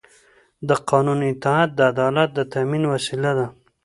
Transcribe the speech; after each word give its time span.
د 0.67 0.69
قانون 0.89 1.19
اطاعت 1.31 1.69
د 1.75 1.79
عدالت 1.91 2.29
د 2.33 2.39
تأمین 2.53 2.83
وسیله 2.93 3.31
ده 3.39 3.47